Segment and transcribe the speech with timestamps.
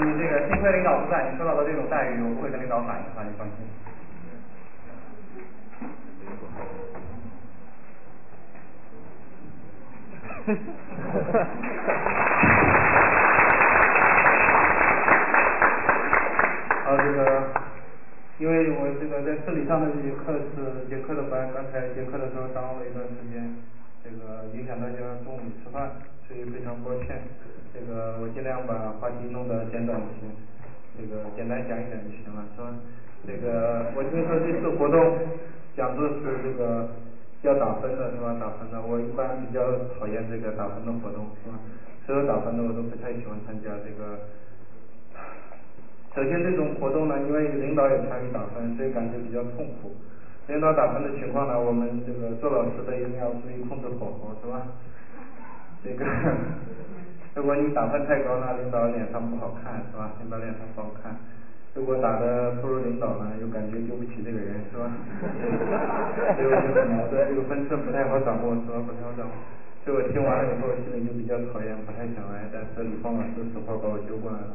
[0.00, 3.54] 你这个幸亏领导不在，你受到的这种待遇，我不会跟领导反映的，你放心。
[16.84, 17.44] 好，这个，
[18.38, 23.56] 因为我这个在市里上的这节课是节课的班，刚才节课的时候耽误了一段时间，
[24.02, 25.92] 这个影响大家中午吃饭，
[26.26, 27.22] 所以非常抱歉。
[27.72, 30.28] 这个我尽量把话题弄得简短一些，
[31.00, 32.68] 这个简单讲一讲就行了，是吧？
[33.26, 35.16] 这个我听说这次活动
[35.74, 36.90] 讲座是这个
[37.40, 38.36] 要打分的是吧？
[38.38, 39.64] 打分的，我一般比较
[39.96, 41.56] 讨厌这个打分的活动，是吧？
[42.04, 44.20] 所有打分的我都不太喜欢参加这个。
[46.14, 49.96] 首先这种活动呢，因为领导也参与打分，所以感觉比较痛苦。
[50.48, 54.66] 领导打分的情况呢，我们这个做老师的一定要注意控制火候，是吧？
[55.82, 56.04] 这个。
[57.34, 60.12] 如果你打分太高呢，领导脸上不好看，是吧？
[60.20, 61.16] 领导脸上不好看。
[61.74, 64.92] 如果打的不如领导呢，又感觉丢不起这个人，是吧？
[66.36, 68.84] 所以我就很矛盾，这个分寸不太好掌握，是吧？
[68.84, 69.32] 不太好掌握。
[69.80, 72.44] 所以我听完了以后，心里就比较讨厌，不太想来。
[72.52, 74.52] 但是李芳老师实话把我揪过来了。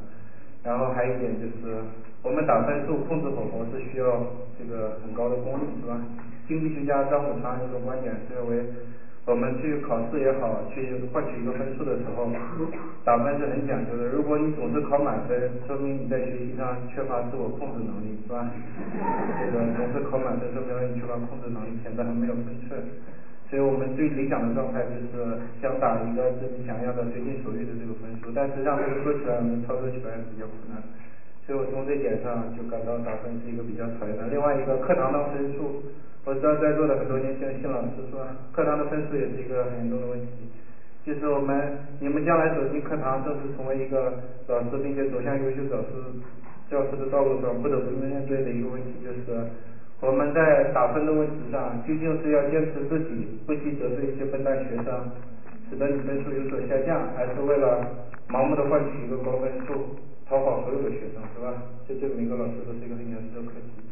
[0.63, 1.81] 然后还有一点就是，
[2.21, 4.21] 我们打分数控制火候是需要
[4.53, 5.97] 这个很高的功力，是吧？
[6.47, 8.61] 经济学家张五常一个观点是认为。
[9.27, 12.31] 我们去考试也好，去换取一个分数的时候，
[13.03, 14.07] 打分是很讲究的。
[14.07, 15.35] 如果你总是考满分，
[15.67, 18.47] 说明你在学习上缺乏自我控制能力，是吧？
[19.43, 22.79] 这个总是考满分，说明你缺乏控制能力，显得很没有分寸。
[23.51, 30.79] 所以我们最理想的状态就是想打一个自己想要的随心所欲的这个分数，但实际上这个说起来，我们操作起来比较困难。
[31.43, 34.31] 所以我从这点上就感到打分是一个比较讨厌的。
[34.31, 35.83] 另外一个课堂的分数。
[36.27, 38.19] 我知道在座的很多年轻的新老师说，
[38.51, 40.43] 课堂的分数也是一个很严重的问题。
[41.07, 41.55] 就是我们
[42.03, 44.11] 你们将来走进课堂，正式成为一个
[44.51, 45.87] 老师，并且走向优秀教师
[46.69, 49.39] 教师的道路上，不得不面对的一个问题，就是
[50.03, 55.07] 我们在打分的问题上，究竟是要坚持自己，不惜得罪一些笨蛋学生，
[55.71, 57.79] 使得你分数有所下降，还是为了
[58.27, 59.95] 盲目的换取一个高分数，
[60.27, 61.55] 讨好所有的学生，是吧？
[61.87, 63.86] 这对每个老师都是一个很严重的课题。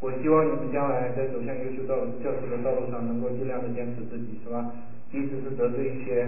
[0.00, 4.72] 我希望你们将来在走向优秀道教师的道路上，能够尽量的坚持自己，是吧？
[5.12, 6.24] 即使是得罪一些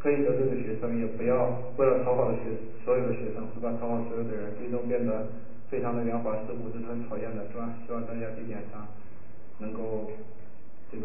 [0.00, 2.56] 可以得罪的学生，也不要为了讨好的学
[2.86, 3.76] 所有的学生，是吧？
[3.78, 5.28] 讨好所有的人，最终变得
[5.68, 7.68] 非常的圆滑世故，这是很讨厌的，是吧？
[7.84, 8.88] 希望大家这点上
[9.58, 10.08] 能够
[10.90, 11.04] 这个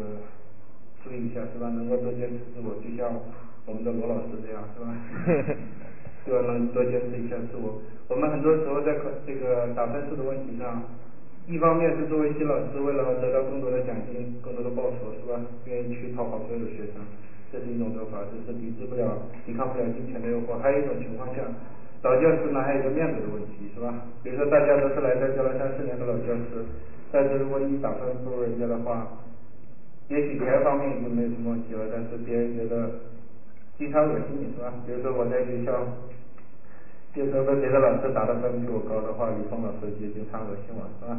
[1.04, 1.68] 注意一下，是吧？
[1.68, 3.12] 能够多坚持自我，就像
[3.66, 4.88] 我们的罗老师这样，是吧？
[6.24, 7.82] 希望能多坚持一下自我。
[8.08, 10.82] 我们很多时候在考这个打分数的问题上。
[11.46, 15.36] 一方面是作为新老师，为了得到更多的奖金、更多的报酬，是吧？
[15.66, 17.04] 愿意去讨好所有的学生，
[17.52, 20.56] 这是一种做法，这是抵制不了、抵抗不了金钱的诱惑。
[20.56, 21.44] 还有一种情况下，
[22.00, 23.92] 老教师呢还有一个面子的问题，是吧？
[24.22, 26.64] 比如说大家都是来这教了三四年的老教师，
[27.12, 29.06] 但是如果你打分不如人家的话，
[30.08, 32.88] 也许钱方面已经没有什么问题了，但是别人觉得
[33.76, 34.72] 经常恶心你，是吧？
[34.86, 35.84] 比如说我在学校。
[37.14, 41.14] 就说说别的老师打的分比我高的话，李峰老师就经常恶心我，是吧？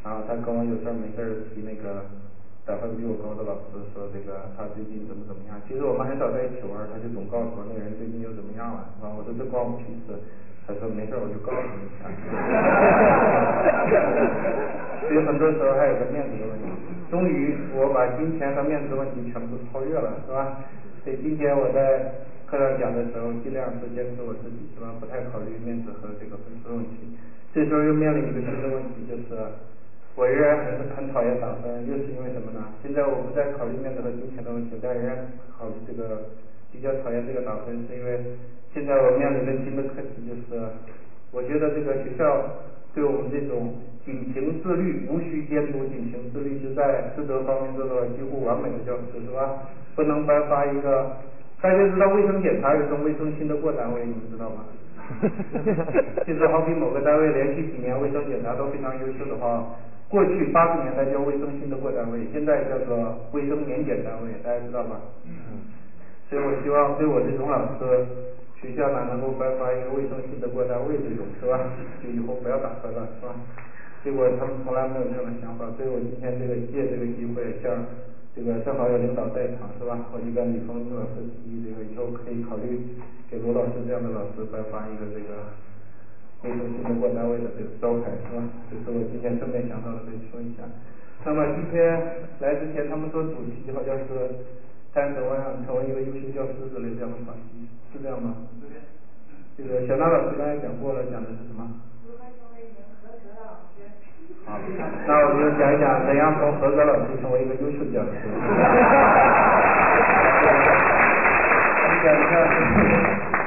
[0.00, 2.08] 然后他跟我有事没事提那个
[2.64, 5.60] 打分比我高的老师，说这个他最近怎么怎么样。
[5.68, 9.12] 其实我们很少在一起玩，他就总告诉我那个人最近又怎么样了，是吧？
[9.12, 10.16] 我说这关我屁事。
[10.64, 12.08] 他说没事，我就告诉你一下。
[15.04, 16.72] 所以很多时候还有个面子的问题。
[17.12, 20.64] 终于我把金钱和面子的问题全部超越了，是吧？
[21.04, 22.32] 所以今天我在。
[22.46, 24.92] 课上讲的时候，尽量是坚持我自己，是吧？
[25.00, 27.16] 不太考虑面子和这个分数问题。
[27.52, 29.36] 这时候又面临一个新的问题，就是
[30.14, 32.66] 我仍然很很讨厌打分，又是因为什么呢？
[32.82, 36.30] 现在我不再考虑面子和金钱的问题，但仍然考虑这个
[36.70, 38.18] 比较讨厌这个打分，是因为
[38.74, 40.60] 现在我面临的新的课题就是，
[41.32, 42.26] 我觉得这个学校
[42.94, 49.62] 对我们这种仅凭自律、无需监督、仅凭自律就在师德方面做到几乎完美的教师，是吧？
[49.94, 51.16] 不能颁发一个。
[51.64, 54.68] 大家知道卫生检查有种卫生信得过单位，你们知道吗？
[56.28, 59.64] 其实好比某个单位连续几年卫生检查都非常优秀的话，
[60.10, 65.00] 过去八十年代叫卫生信得过单位，现在叫做卫生年检单位，大家知道吗？
[65.24, 65.64] 嗯。
[66.28, 68.04] 所以我希望对我这种老师，
[68.60, 71.64] 学校呢能够颁发一个卫生信得过单位这种，是吧？
[72.04, 73.32] 就以后不要打分了，是吧？
[74.04, 77.72] 结果他们从来没有这样的想法，所以我今天这个借这个机会向。
[78.34, 80.10] 这个正好有领导在场是吧？
[80.10, 82.82] 我就跟李峰老师提议，这个以后可以考虑
[83.30, 85.54] 给罗老师这样的老师颁发一个这个
[86.42, 88.42] 卫生信得过单位的这个招牌是吧？
[88.66, 90.66] 这是我今天正面想到的，可以说一下。
[91.24, 91.94] 那么今天
[92.42, 94.42] 来之前，他们说主题好像是
[94.92, 98.34] 三十万成为一个优秀教师之类这样的话题，是这样吗？
[99.56, 101.62] 这个小娜老师刚才讲过了，讲的是什么？
[105.06, 108.10] 那我就讲一讲怎样从合格老师成为一个优秀教师。
[112.02, 112.32] 讲一下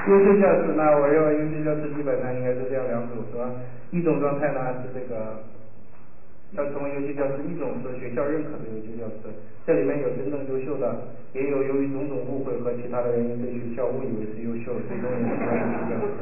[0.07, 3.50] 优秀教师呢，我认为优秀教师基本上应该是这样两种，是吧？
[3.92, 5.44] 一种状态呢是这个。
[6.56, 9.28] 要成为优秀教师，一种是学校认可的优秀教师，
[9.68, 10.96] 这里面有真正优秀的，
[11.34, 16.16] 也有由于种种误会和其他的原因被学校误以为是优秀，最终也成为优秀教师。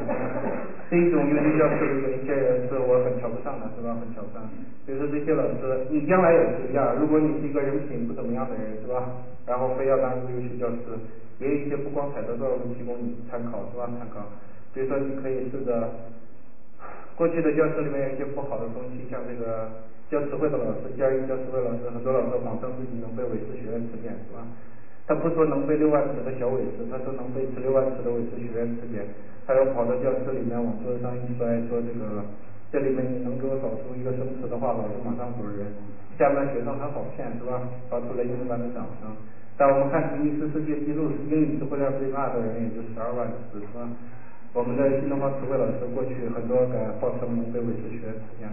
[0.89, 3.93] 这一种优秀教师里有一些人是我很瞧不上的，是吧？
[4.01, 4.41] 很瞧不上。
[4.85, 9.21] 比如说这些老师，你将来也是一样，如果你是一个人品不怎么样的人，是吧？
[9.45, 10.97] 然后非要当个优秀教师，
[11.37, 13.85] 也有一些不光彩的作用提供你参考，是吧？
[14.01, 14.25] 参考。
[14.73, 15.89] 比如说你可以试着，
[17.15, 19.69] 过去的教室里面有一些不好的风气，像这个。
[20.05, 24.45] 教词汇的老师，教育教词汇老师，很多老师谎称自己能背韦氏学院词典，是吧？
[25.07, 29.01] 他不说能背六万词的小韦氏，他说能背十六万词的韦氏学院词典。
[29.45, 32.21] 他要跑到教室里面往桌子上一摔，说这个
[32.71, 35.73] 这里面你能给我找出一个生词的话，老师马上滚人。
[36.17, 37.61] 下面学生很好骗，是吧？
[37.89, 39.09] 发出了英语版的掌声。
[39.57, 43.89] 但我们看吉尼斯世界纪录，英语词汇量最大的人也就十二万词，是吧？
[44.53, 48.49] 我们的新东方词汇老师过去很多个号称能背韦氏学院词典。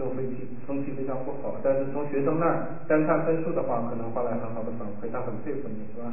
[0.00, 6.08] 就风气风气非常不好，但是从学生那儿单看分数的话，可能换来很好的反馈，他很佩服你，是吧？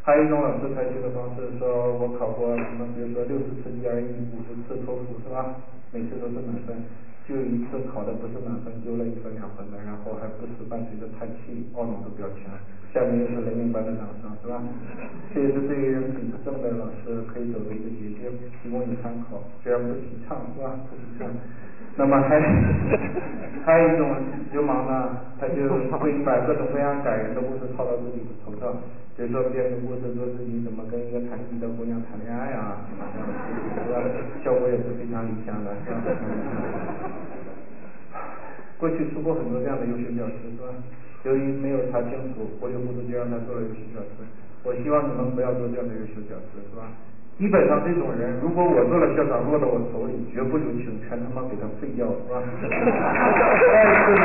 [0.00, 4.00] 还有一种老师采取的方式，说我考过什么，比如说六十次 GRE，
[4.32, 5.52] 五十次托福，是吧？
[5.92, 6.80] 每次都是满分，
[7.28, 12.48] 就一次考的不是满分，丢了一分两分的，然后还不时伴随着叹气、懊恼的表情，
[12.96, 14.64] 下面又是雷鸣般的掌声，是吧？
[15.36, 18.32] 这也是对于人品不正的老师可以走的一个捷径，
[18.64, 20.72] 提供你参考，虽然不提倡，是吧？
[20.88, 21.28] 不提倡。
[21.96, 22.38] 那么还
[23.64, 24.14] 还有一种
[24.52, 25.66] 流氓呢，他就
[25.98, 28.76] 会把各种各样感人的故事套到自己的头上，
[29.16, 33.18] 比如说编个故事说自己怎么跟一个残疾的姑娘谈恋爱啊，什么的
[33.74, 33.98] 是吧？
[34.44, 35.74] 效果也是非常理想的。
[38.78, 40.68] 过去出过很多这样的优秀教师，是吧？
[41.24, 44.22] 由于没有查清楚，糊里糊涂就让他做了优秀教师。
[44.62, 46.86] 我希望你们不要做这样的优秀教师，是吧？
[47.36, 52.40] 基本上这种人，如果我做了校长，落到我手里，绝不留情，全他妈给他废掉，是吧？
[52.56, 54.24] 但是呢，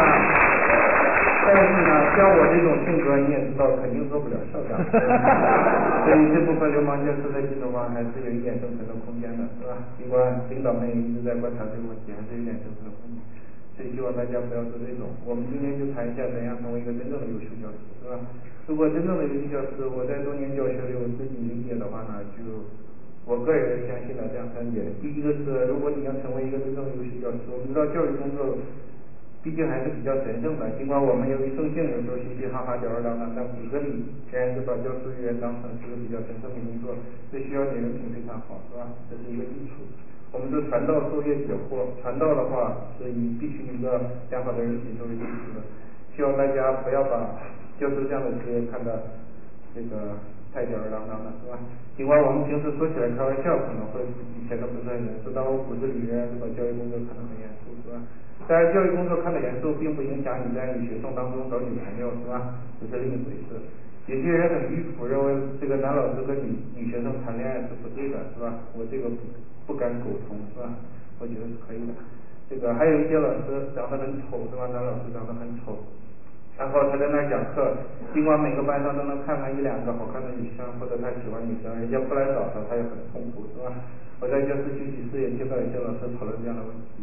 [1.44, 4.80] 但是呢，像我这种性格，你也知道，肯定做不了校长。
[6.08, 9.76] 所以这部分流氓教师在新东方还是有一点生存的空间的，是吧？
[10.00, 13.20] 尽管领导们也一直在观察这个问题，还是有点生存的空间。
[13.76, 15.12] 所以希望大家不要做这种。
[15.28, 18.16] 我们今天就谈一下怎样成为一个真正的优秀教师，是吧？
[18.72, 22.40] 如果真正的优秀教师，我在多年教学里我自己理解的话呢，就。
[23.32, 28.60] 我个人相信的这样三点，第一个是，如果你要成为一个真正的优秀教师，我们知道教育工作
[29.40, 36.92] 毕竟还是比较神圣的，尽管我们由于生性有时候嘻嘻哈哈、吊儿郎当，但骨子里仍然是把教师育人当成是个比较神圣的工作，
[37.32, 38.84] 这需要你人品非常好，是吧？
[39.08, 39.88] 这是一个基础。
[40.36, 45.64] 我们说传道授业解惑，传道的话是以必须一个良好的人品作为基础的，
[46.20, 47.40] 希望大家不要把
[47.80, 49.08] 教师这样的职业看得
[49.72, 50.20] 这个。
[50.54, 51.56] 太吊儿郎当了，是吧？
[51.96, 54.04] 尽管我们平时说起来开玩笑，可能会
[54.48, 57.98] 显得不是很严肃，但我骨子里仍然是把教育工作看得很严肃，是吧？
[58.50, 62.60] 当然，教育工作看得严肃，并不影响你在女学生当中找女朋友，是吧？
[62.82, 63.56] 这是另一回事。
[64.10, 65.32] 有些人很迂腐，认为
[65.62, 68.60] 这个男老师跟女女学生谈恋爱是不对的，是吧？
[68.74, 69.24] 我这个不
[69.68, 70.68] 不敢苟同，是吧？
[71.20, 71.94] 我觉得是可以的。
[72.50, 74.68] 这个还有一些老师长得很丑，是吧？
[74.74, 75.78] 男老师长得很丑。
[76.58, 77.74] 然后他在那儿讲课，
[78.14, 83.74] 尽管每个班上都能看到一两个好看的女生，或者他喜欢女生，人家不来找他，他也很痛苦，是吧？
[84.20, 87.02] 我在教室休息室也听到一些老师讨论这样的问题。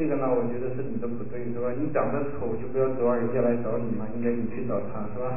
[0.00, 1.68] 这个呢，我觉得是你的不对，是吧？
[1.76, 5.28] 你长得丑就不要指望人家来找你嘛，应该你去找他，是吧？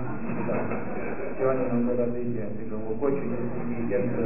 [1.36, 2.48] 希望你能做到这一点。
[2.56, 3.44] 这个我过去就是
[3.76, 4.24] 一坚持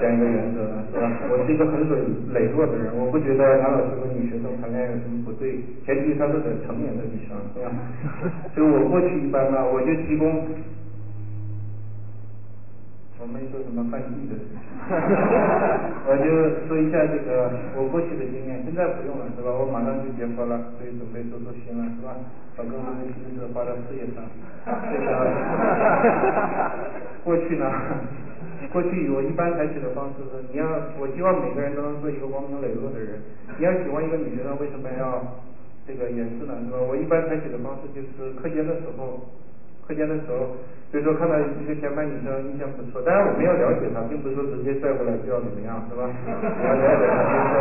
[0.00, 1.04] 这样一个原则，是吧？
[1.28, 2.00] 我是一个很磊
[2.32, 7.68] 磊落的人，我不觉得男老师和女学生谈恋爱有什么不对，前提他是个成年的女生，是吧？
[8.56, 10.40] 所以我过去一般呢，我就提供。
[13.20, 14.34] 我没说什么犯忌的，
[16.08, 16.24] 我就
[16.66, 19.52] 说一下这个我过去的经验，现在不用了是吧？
[19.52, 22.16] 我马上就结婚了，所以准备做做新了是吧？
[22.56, 24.24] 把更多的心思花在事业上。
[24.64, 25.12] 这个
[27.22, 27.68] 过去呢，
[28.72, 30.64] 过去我一般采取的方式是，你要
[30.96, 33.20] 我希望每个人都能做一个光明磊落的人。
[33.60, 35.20] 你要喜欢一个女学生，为什么要
[35.86, 36.56] 这个掩饰呢？
[36.64, 36.80] 是吧？
[36.88, 39.28] 我一般采取的方式就是课间的时候。
[39.90, 40.54] 课间的时候，
[40.94, 46.06] 比如说看到一个前排女生印象不错，当然我们要了解她，并不是说直接拽过来就要怎么样，是吧？
[46.30, 47.58] 要了解她，比如说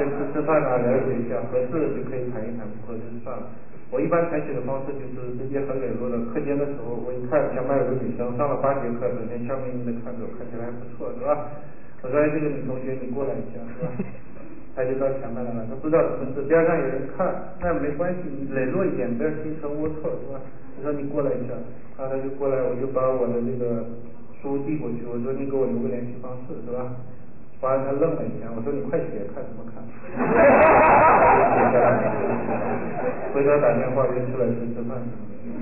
[0.08, 3.44] 吃吃饭啊，了解一下，合适就可以谈一谈，不合适就算了。
[3.92, 11.52] 我一般采取的方式就是直接很磊落的，课间的时候我一看前排有个女生上了八节课，整天笑眯眯的看着，看起来还不错，是吧？
[12.00, 13.92] 我我说哎，这个女同学你过来一下是吧？
[14.72, 17.28] 她就到前面来了，他不知道什么事，边上有人看，
[17.60, 20.40] 那没关系，你冷落一点，不要心存龌龊是吧？
[20.76, 21.56] 他说你过来一下，
[21.96, 23.84] 然后他就过来，我就把我的那个
[24.42, 26.92] 书递过去，我说你给我留个联系方式是吧？
[27.64, 29.80] 完了他愣了一下，我说你快写，看什么看？
[33.32, 35.00] 回头打电话约出来吃吃饭，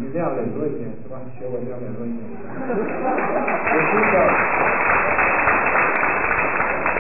[0.03, 1.23] 你这样冷落一点是吧？
[1.39, 2.21] 学我这样冷落一点。
[2.27, 4.17] 我知道。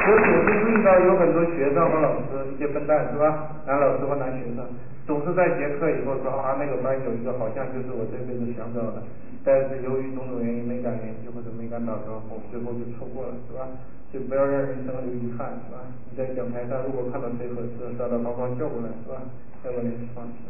[0.07, 2.23] 我总是注意到有很多学生和老师
[2.55, 3.49] 一些笨蛋是吧？
[3.67, 4.63] 男老师和男学生
[5.07, 9.05] 总是在结课以后说啊那个班有一个好像就是我这辈子想找的，
[9.45, 13.69] 但是由于种种原因没敢联系或者没敢打招呼，最后就错过了是吧？
[14.15, 15.85] 就不要让人生留遗憾是吧？
[16.09, 19.21] 你在讲台上如果看到谁合适，找到帮忙叫过来是吧？
[19.67, 20.49] 要个联系方式，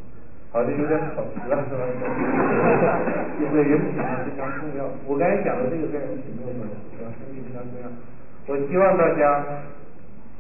[0.53, 1.83] 好像有点草题了是吧？
[3.41, 7.11] 这个人品非常重要，我刚才讲的这个跟人品没有关系是吧？
[7.27, 7.91] 人品非常重要。
[8.47, 9.43] 我希望大家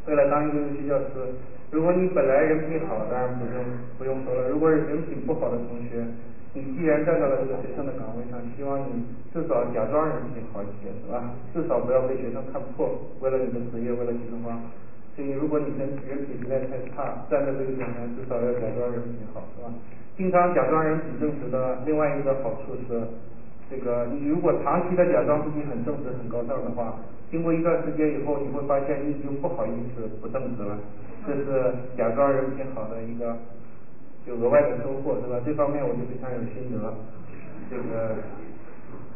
[0.06, 1.32] 为了当一个优秀教师，
[1.74, 3.58] 如果你本来人品好，当然不用
[3.98, 4.46] 不用说了。
[4.46, 6.06] 如果是人品不好的同学，
[6.54, 9.02] 你既然站到了这个学生的岗位上，希望你
[9.34, 11.34] 至少假装人品好一些，是吧？
[11.50, 12.94] 至少不要被学生看破。
[13.18, 14.54] 为了你的职业，为了提升光。
[15.18, 19.66] 所以如果你人人品实在太差，站在这个讲台至少要假装人品好，是吧？
[20.14, 23.02] 经常假装人品正直的另外一个好处是。
[23.66, 27.00] 这个，你如果长期的假装自己很正直、很高尚的话，
[27.32, 30.78] 经过一段时间以后，你会发现你就不好意思不正直了。
[31.26, 33.36] 这是假装人品好的一个
[34.26, 35.40] 有额外的收获，是吧？
[35.44, 36.94] 这方面我就非常有心得。
[37.70, 38.16] 这个。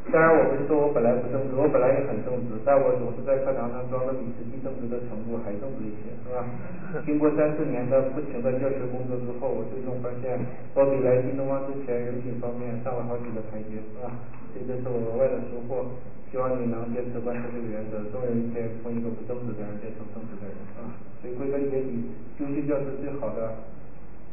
[0.09, 6.45] 当然，我不是说我本来不正直，我本来也很正直，但我总是在课堂上装的比实际正直的程度还正直一些，是吧？
[7.05, 10.41] 经过三四年的不停的教学工作之后，我最终发现，
[10.73, 14.09] 我比来新东方之前人品方面上了好几个台阶，是吧？
[14.53, 15.85] 所以这是我额外的收获。
[16.29, 20.93] 希望你能坚持贯彻这个原则，总有一天从一个不正直的人变成正直的人，啊！
[21.23, 22.05] 所以归根结底，
[22.37, 23.49] 优秀教师最好的。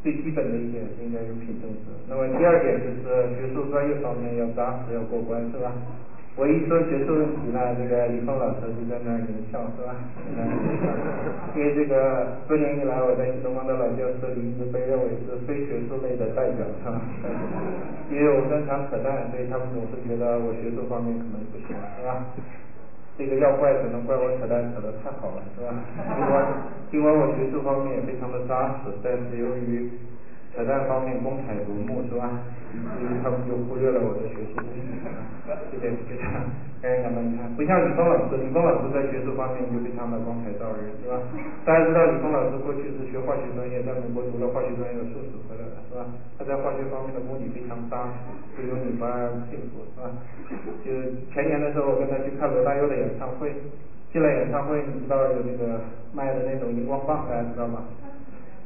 [0.06, 1.90] 最基本的一点是应该有品正直。
[2.06, 5.74] 那么第二点就是学术专业方面要扎实要过关，是吧？
[6.38, 9.98] 我一说学术问题呢，这个李峰老师就在那儿淫笑，是吧？
[11.58, 17.02] 因为这个多年以来我在东方的老教师里一直被认为是非学术类的代表，是吧？
[18.14, 22.22] 因为我擅长扯淡，所以他们总是觉得我学术方面可能不行，是吧？
[23.18, 25.72] 这个要怪只能怪我扯淡扯得太好了，是吧？
[26.16, 26.46] 尽管
[26.92, 29.90] 尽管我学术方面也非常的扎实，但是由于
[30.56, 32.32] 彩蛋方面光彩夺目，是吧？
[32.72, 34.80] 所以他们就忽略了我的学术功底，
[35.72, 36.32] 这点非常
[36.84, 37.48] 让人感到遗憾。
[37.56, 41.20] 不像李峰老师，李峰老师在学术方面就非常的光彩照人，是吧？
[41.64, 46.04] 大家知道李峰老师过去是学化学专业，在美国读了化学专业的硕士回来了，是吧？
[46.40, 50.12] 他在化学方面的功底非常扎实，就有你而佩服，是吧？
[50.84, 50.92] 就
[51.32, 53.56] 前年的时候，我跟他去看罗大佑的演唱会，
[54.12, 55.80] 进了演唱会，你知道有那个
[56.12, 57.88] 卖的那种荧光棒，大家知道吗？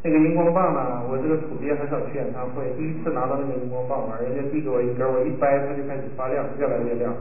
[0.01, 7.11] 那个荧光棒呢，我这个土鳖很少去演唱会，第一次拿到那个荧光棒玩，人家递给我一根，我一掰它就开始发亮，越来越亮，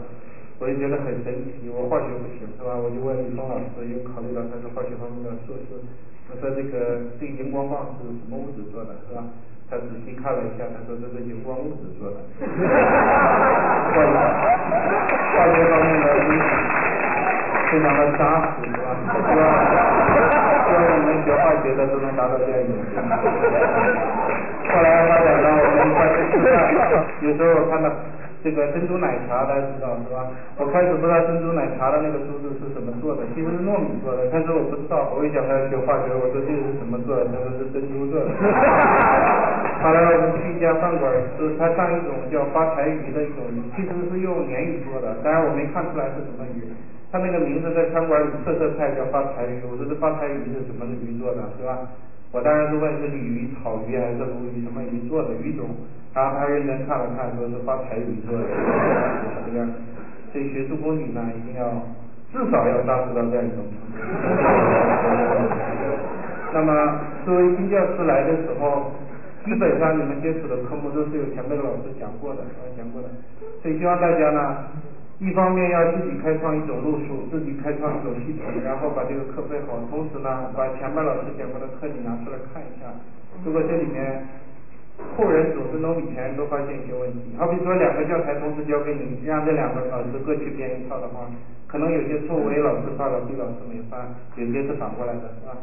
[0.62, 1.66] 我就觉得很神奇。
[1.74, 2.78] 我化学不行是吧？
[2.78, 5.74] 我就问李峰老师，又考虑到他是化学方面的硕士，
[6.30, 9.26] 我说这个这个荧光棒是什么物质做的，是吧？
[9.66, 12.22] 他仔细看了一下，他说这是荧光物质做的。
[15.34, 16.06] 化学方面的
[17.68, 18.86] 非常的扎实，是吧？
[19.02, 19.87] 是吧？
[20.98, 23.14] 我们学化学的都能达到这样一种程度。
[24.66, 26.74] 后来发展到我们一块去吃饭，
[27.22, 27.86] 有时候我看到
[28.42, 30.26] 这个珍珠奶茶，大家知道是吧？
[30.58, 35.14] 我开始不知道珍珠奶茶的那个珠子是什么做的，其实是糯米做的，但是我不知道。
[35.14, 37.30] 我一讲他学化学，我说这个是什么做的？
[37.30, 38.34] 他说是珍珠做的。
[39.78, 41.06] 后来我们去一家饭馆
[41.38, 46.67] 吃，他上一种叫发财鱼的一种鱼，其实是用鲶鱼做的，当然我没看出来是什么鱼。
[47.10, 51.88] 他那个名字在餐馆里特色菜叫发财鱼，我说这发财鱼是什么鱼做的，是吧？
[52.30, 55.64] 我当然是问是鲤鱼、草鱼还是鲈鱼什么鱼做的鱼种，
[56.12, 58.44] 然后他认真看了看，说是发财鱼做的，
[59.48, 59.64] 这样。
[60.30, 61.64] 所以学术功底呢，一定要
[62.28, 64.04] 至少要扎实到这样一种程度。
[66.52, 68.92] 那么作为新教师来的时候，
[69.46, 72.44] 基本上你们接触的科目都是有前辈老师讲过的，
[72.76, 73.08] 讲过的，
[73.62, 74.56] 所以希望大家呢。
[75.18, 79.74] 一方面要自己开创一种路数，自己开创一种系统，然后把这个课备好。
[79.90, 82.86] 同时呢，把前面老师讲过的课你拿出来看一下。
[83.42, 84.22] 如果这里面
[85.16, 91.26] 后人总是能比前人多发现一些问题，好比说两个教材同时交给你，让这两个老师各去编一套的话，
[91.66, 95.58] 可能有些错误 A 老师犯了，B 老师没犯，有些是反过来的，是吧？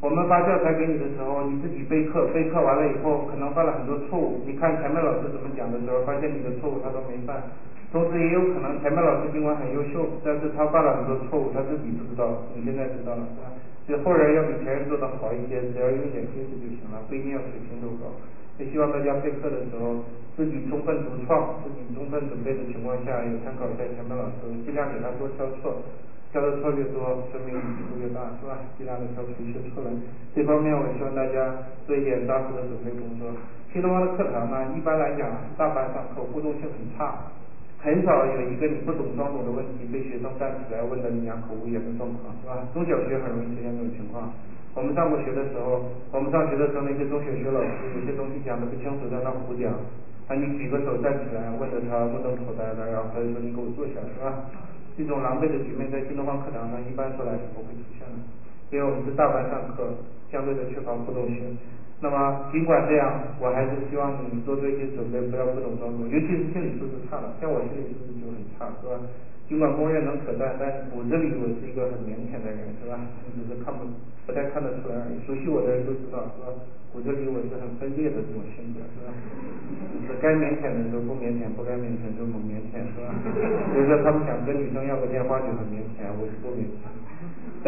[0.00, 4.44] 我们发教材给你的时候，你自己备课，备课完了以后，可能犯了很多错误。
[4.46, 7.40] 你看前面老师怎么讲的时候，发现你的错误他都没犯。
[7.90, 13.48] 同时也有可能前面老师尽管很优秀，但是他犯了很多错误，他自己不知道，你现在知道了是吧？
[13.88, 18.12] 所以后人要比前人做的好一些，只要用点心思就行了，不一定要水平多高。
[18.60, 20.04] 也希望大家备课的时候，
[20.36, 25.80] 自己充分独创，自己充分准备的情况下，也参考一下前面老师，尽量给他多挑错，
[26.28, 28.60] 挑的错越多，说明你进步越大，是吧？
[28.76, 29.88] 尽量的挑出一些错来。
[30.36, 33.32] 这方面我希望大家做一点扎实的准备工作。
[33.72, 35.24] 新东方的课堂呢，一般来讲，
[35.56, 37.16] 大班上课互动性很差。
[37.78, 42.66] 很少有一个你不懂装懂的问题被学生站起来问的你哑口无言的状况，是吧？
[42.74, 44.28] 中小学很容易出现这种情况。
[44.74, 49.70] 我们上过学的时候，我们上学的时候那些中小学老师有些东西讲的不清楚，在那胡讲，
[50.26, 54.42] 啊你举个手站起来问着他目瞪口呆的，然后他就说你给我坐下，是吧？
[54.98, 58.18] 这种狼狈的局面在新东方课堂上一般说来是不会出现的，
[58.74, 59.94] 因为我们是大班上课，
[60.34, 61.54] 相对的缺乏互动性。
[62.00, 63.10] 那么尽管这样，
[63.42, 68.94] 我还是希望你多做一些准备，不要不懂装懂，尤其是心理素质差的，像我心理素质就很差，是吧？
[69.48, 73.00] 尽管公认能扯淡，但骨子里我是一个很腼腆的人，是吧？
[73.34, 73.82] 只是看不
[74.26, 75.18] 不太看得出来而已。
[75.26, 76.52] 熟悉我的人都知道，是吧？
[76.92, 79.10] 骨子里我是很分裂的这种性格，是吧？
[80.06, 83.10] 就是该腼腆的时候不腼腆，不该腼腆就猛腼腆，是吧？
[83.72, 87.07] 比如说他们想跟女生要个电话就很腼腆，我是不腼腆。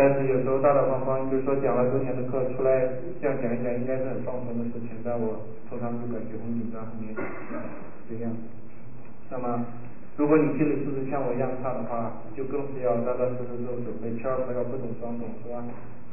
[0.00, 2.88] 但是有时候大大方方，就是说讲了多年的课出来
[3.20, 7.20] 这样讲一讲，应该是很放松的事情，但我通常就感觉很紧张、很腼腆，
[8.08, 8.32] 这样。
[9.28, 9.60] 那么，
[10.16, 15.60] 如果你心理素质像我一样差的话，就更是要扎扎实实做准备，千万不要不懂装懂，是吧？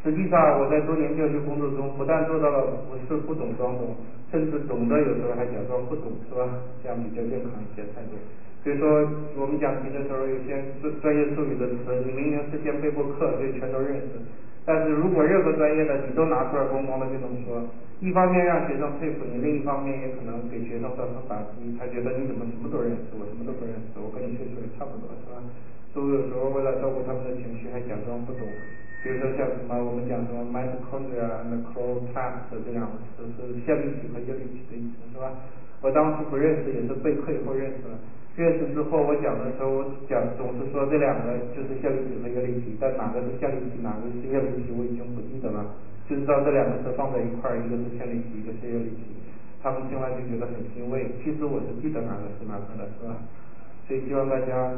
[0.04, 3.96] 实际上我在多年教学工作中，不但做到了不是不懂装懂，
[4.36, 6.44] 甚至懂得有时候还假装不懂，是吧？
[6.84, 8.20] 这样比较健康一些才对。
[8.68, 9.00] 所以说，
[9.40, 14.20] 我们讲题的时候有些专专业术语的词，你明明之前背过课，所以全都认识。
[14.68, 17.64] 但是如果任何专业的你都拿出来咣咣的就能说，
[18.04, 25.40] 一方面让学生佩服你，另一方面也可能给学生造成打击，他觉得你怎么什么都认识，我什么都不认识，我跟你岁数也差不多，是吧？
[25.96, 28.44] 所以有时候为了照顾他们的情绪，还假装不懂。
[29.00, 35.32] 比如说像什么，我们讲什么 mitochondria 和 chloroplast 这两个词是线粒体和叶绿体的意思，是吧？
[35.80, 37.96] 我当初不认识，也是被课以后认识了。
[38.38, 45.66] 认识之后，我讲的时候，我讲总是说这两个就是线粒体和叶粒体，但哪个是线粒体，哪个是叶粒体，我已经不记得了。
[46.06, 49.10] 就知道这两个词放在一块儿，一个是线粒体，一个是叶粒体。
[49.58, 51.10] 他们听完就觉得很欣慰。
[51.26, 53.18] 其实我是记得哪个是哪个的，是吧？
[53.90, 54.70] 所以希望大家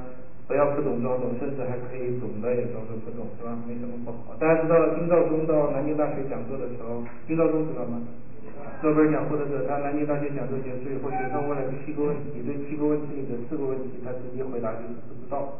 [0.48, 3.52] 不要不懂装懂，甚至还可以懂的也装作不懂，是吧？
[3.68, 4.40] 没什么不好。
[4.40, 8.00] 大家知道金兆宗到南京大学讲座的时候，金兆宗知道吗？
[8.82, 15.60] 诺贝尔奖获得者，他南京大学讲座结束以后，学生问了七个问题，对七个问题里的四个问题，他直接回答就是不知道。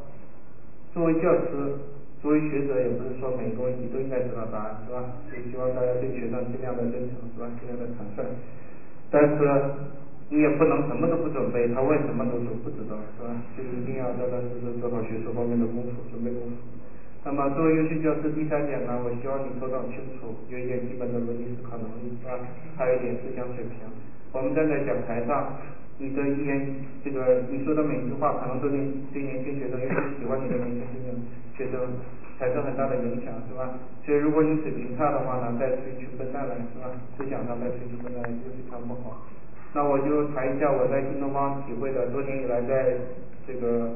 [0.94, 1.76] 作为教师，
[2.22, 5.04] 作为学者，也不是说每个问题都应该知道答案，是吧？
[5.28, 7.48] 所以希望大家对学生尽量的真诚，是吧？
[7.60, 8.24] 尽量的坦率。
[9.12, 9.36] 但是
[10.30, 13.36] 你也不能什么都不准备，他问什么都说不知道，是吧？
[13.58, 16.79] 就一定要扎扎实实做好学术方面的功夫，准备功夫。
[17.22, 22.40] 那么作为优秀教师，第三点呢，我希望你头脑清楚，有一点基本的逻辑思考能力，是吧？
[22.80, 23.76] 还有一点思想水平。
[24.32, 25.52] 我们站在讲台上，
[26.00, 28.80] 你的一言，这个你说的每一句话，可能都对
[29.12, 30.96] 对年轻学生，尤其喜欢你的年轻
[31.60, 31.92] 学生
[32.40, 33.68] 产生很大的影响，是吧？
[34.08, 36.88] 所以如果你水平差的话呢，再推出笨蛋来，是吧？
[37.20, 39.28] 思想上再推出笨蛋来就非常不好。
[39.76, 42.96] 那我就谈一下我在新东方体会的，多年以来在
[43.46, 43.92] 这个。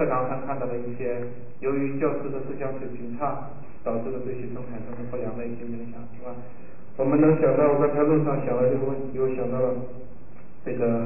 [0.00, 1.20] 课堂上看到的一些，
[1.60, 3.52] 由于教师的思想水平差，
[3.84, 6.32] 导致的对学生产生的不良的一些影响，是吧？
[6.96, 9.76] 我们能想到，我刚才路上想了这个问题，我想到了
[10.64, 11.04] 这个。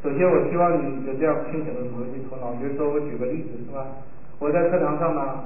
[0.00, 2.56] 首先，我希望你有这样清醒的逻辑头脑。
[2.56, 4.00] 比如说，我举个例子，是吧？
[4.40, 5.44] 我在课堂上呢，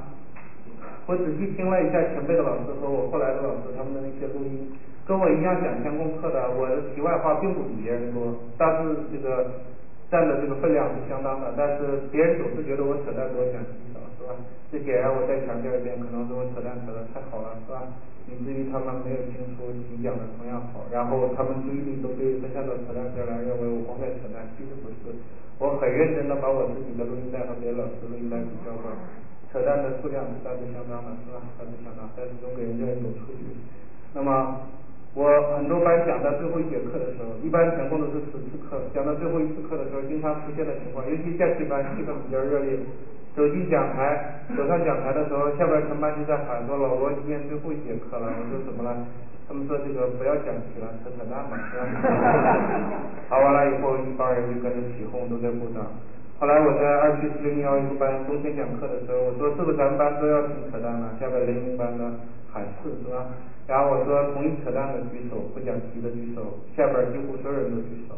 [1.06, 4.70] 我仔细听了一下前辈的老师和我后来的老师他们的那些录音，
[5.04, 9.74] 跟我一样讲天功课的，我的题外话并不比别人多，但是这个。
[10.10, 14.38] 占的这个分量是相当的，但是别人总是觉得我扯淡多讲题少，是吧？
[14.70, 17.82] 这点我再强调一遍，可能是我扯淡扯的太好了，是吧？
[18.30, 25.14] 以至于他们没有听出你讲的同样好，然后他们注意力都被分散到扯淡这来，认为我光在扯淡，其实不是。
[25.58, 28.94] 我很认真的把我自己的录音带和别的老师录音带比较过，
[29.50, 31.42] 扯淡的数量是大致相当的，是吧？
[31.58, 33.42] 大致相当，但是总给人家一种错觉。
[34.14, 34.70] 那么。
[35.16, 35.24] 我
[35.56, 42.76] 很多班讲到最后一节课的时候，一般全共都是十次课，讲到最后一次课的时候，经常出现的情况，尤其假期班气氛比较热烈，
[43.32, 48.92] 走进讲台，走上讲台的时候，下边全班就在喊说：“老罗，今天最后一节课了。”我说：“怎么了？”
[49.48, 51.88] 他们说：“这个不要讲题了，扯扯淡嘛，是吧？”
[53.32, 55.80] 好完了以后，一帮人就跟着起哄，都在鼓掌。
[56.36, 62.04] 后来我在二区四零幺一个班冬天讲课的时候，我说：“是不是咱们班都要听扯淡了？”下边零零班的
[62.56, 63.28] 喊是，是吧？
[63.68, 68.16] 然后我说同意扯淡的举手，不讲题的举手，下边几乎所有人都举手。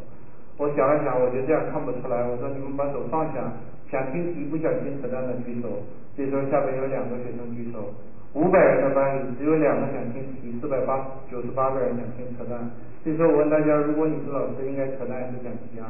[0.58, 2.22] 我想了想，我觉得这样看不出来。
[2.22, 3.50] 我说你们把手放下，
[3.90, 5.82] 想听题不想听扯淡的举手。
[6.14, 7.90] 这时候下边有两个学生举手。
[8.34, 12.70] 五百人的班里只有两个想听题，四百八九十八个人想听扯淡。
[13.02, 15.88] 这时候我问大家，如果你是老师，应该扯淡还是讲题啊？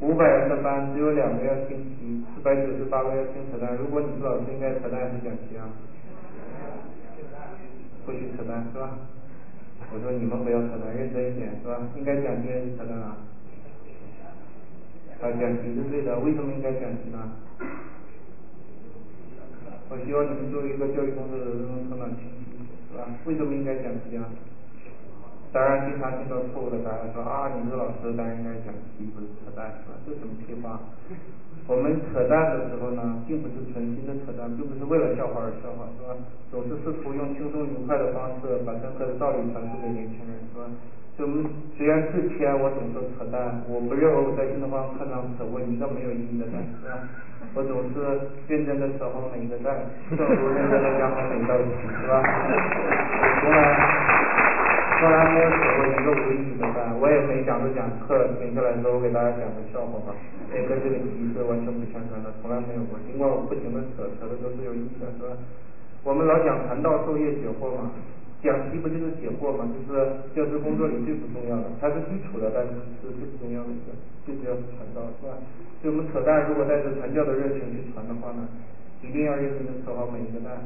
[0.00, 3.76] 五百人的班只有两个要听题，四百九十八个要听扯淡。
[3.76, 5.70] 如果你是老师，应该扯淡还是讲题啊？
[8.06, 8.96] 不许扯淡是吧？
[9.92, 11.76] 我说你们不要扯淡，认真一点是吧？
[11.98, 13.18] 应该讲题还是扯淡啊？
[15.20, 17.18] 啊，讲题是对的，为什么应该讲题呢？
[19.90, 23.06] 我希望你们作为一个教育工作者都能头脑清晰，是吧？
[23.26, 24.30] 为什么应该讲题啊？
[25.52, 29.98] 当然，经常听到错误的答案，说啊，你是老师，当然应该讲题，不是扯淡，是吧？
[30.06, 30.78] 这什么屁话？
[31.66, 36.14] 我们扯淡的时候呢，并不是存心的扯淡，并不是为了笑话而笑话，是吧？
[36.50, 40.70] 总是试图用轻松愉快的方式把深刻的道理传授给年轻人，是吧？
[41.18, 41.42] 就我们
[41.76, 47.02] 虽然之前我总说扯淡，我不认为我在新东方课堂扯过一个没有意义的蛋，是吧，
[47.58, 47.98] 我总是
[48.46, 49.74] 认真的扯好每一个蛋，
[50.14, 52.22] 正如认真的讲好每一道题，是吧？
[54.96, 60.16] 从来没有扯过一个无意义的蛋，我也没讲着讲课停下来之后给大家讲个笑话吧，
[60.54, 62.96] 也跟这个题是完全不相关的，从来没有过。
[63.04, 65.36] 尽管我不停的扯，扯的都是有意义的，是吧？
[66.00, 67.92] 我们老讲谈道授业解惑嘛。
[68.44, 69.68] 讲题不就是解惑嘛？
[69.72, 69.96] 就是
[70.36, 73.92] 教师工作里最不重要的，它是基础的，但是是最不重要的一个，
[74.24, 75.36] 最主要是传道，是吧？
[75.82, 78.48] 所以我们扯淡，如果带着传教的热情去传的话呢，
[79.02, 80.56] 一定要认真的扯好每一个蛋。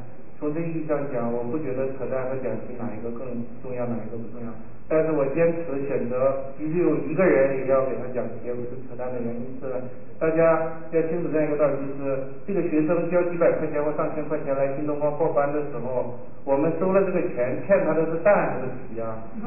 [0.41, 3.29] 从这意义上讲，我不觉得扯淡和讲题哪一个更
[3.61, 4.49] 重要，哪一个不重要。
[4.89, 9.69] 但是我坚持选择，即使有一个人也要给他讲题，不是扯淡的原因是。
[10.17, 19.21] 大家要清楚这样一个道理，就是这个学生交几百块钱或上千块钱来新东方报班的时候，我们收了这个钱，欠他的是蛋还是皮啊？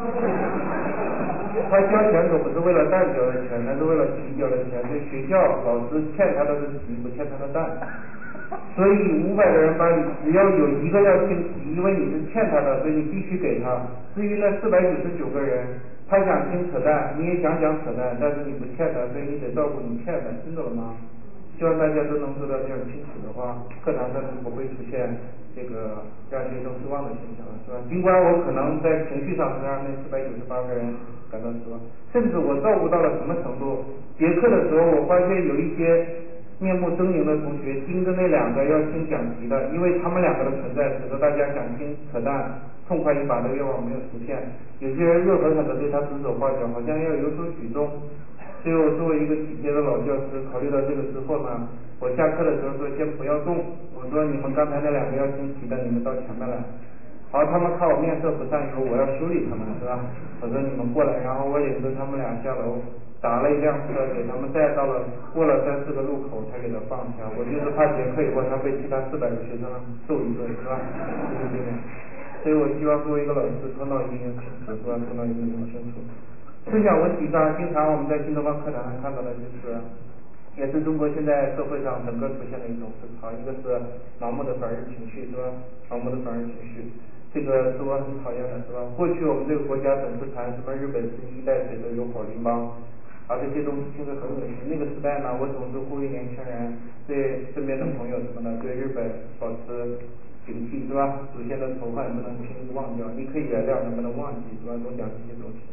[1.70, 4.78] 他交钱可不是为了蛋交的钱，那是为了皮交的钱。
[4.86, 7.66] 所以学校老师欠他的是皮，不欠他的蛋。
[8.76, 11.38] 所以五百个人班里，只要有一个要听，
[11.74, 13.80] 因为你是欠他的，所以你必须给他。
[14.14, 15.66] 至于那四百九十九个人。
[16.06, 20.92] 他想听扯淡，你也想讲扯淡，但是你不欠他，所以你得照顾你欠的，听懂了吗？
[21.56, 25.00] 希望大家都能做到这样清楚的话，课堂上就不会出现
[25.56, 27.80] 这个让学生失望的现象了，是吧？
[27.88, 30.92] 尽管我可能在情绪上能让那四百九十八个人
[31.32, 31.80] 感到失望，
[32.12, 33.82] 甚至我照顾到了什么程度？
[34.20, 36.04] 结课的时候，我发现有一些
[36.60, 42.52] 面目狰狞的同学盯着那两个要听讲题的，因为他们两个的存在，使得大家想听扯淡。
[42.86, 44.36] 痛快一把的愿望没有实现，
[44.78, 47.88] 有些人热狠狠的对他指手画脚，好像要有所举动。
[48.62, 51.66] 所以我作为一个体贴的老教师，考虑到这个之后呢，
[51.98, 53.56] 我下课的时候说先不要动，
[53.96, 56.56] 我说你们刚才那两个要听题的，你们到前面来。
[57.32, 59.98] 好，他们看我面色不善，说我要修理他们，是吧？
[60.42, 62.84] 我说你们过来，然后我领着他们俩下楼，
[63.24, 65.00] 打了一辆车给他们带到了，
[65.32, 67.24] 过了三四个路口才给他放下。
[67.32, 69.64] 我就是怕结课以后他被其他四百个学生
[70.04, 70.76] 揍一顿，是吧？
[71.32, 71.72] 就是这样。
[72.44, 75.00] 所以我希望作为一个老师，头脑一定清楚，是吧？
[75.08, 76.04] 头脑一定要清楚。
[76.68, 79.72] 思想问题上，经常我们在新东方课堂上看到的就是，
[80.60, 83.80] 也是中国现在社会上整个出现的一种思潮，一个是
[84.20, 85.48] 盲目的反日情绪，是吧？
[85.88, 86.92] 盲目的反日情绪，
[87.32, 88.84] 这个是我很讨厌的，是吧？
[89.00, 92.68] 过去我们这个国家总是谈什么日本是一代水的友好邻邦，
[93.28, 94.68] 啊这些东西听着很恶心。
[94.68, 98.18] 那个时代呢，我总是呼吁年轻人对身边的朋友。
[98.20, 99.08] 什么的，对日本
[99.38, 99.98] 保持。
[100.44, 101.24] 警惕是吧？
[101.32, 104.76] 祖先的仇恨不能轻易忘掉，你可以原谅，能不能忘记是吧？
[104.84, 105.64] 总讲这些东西。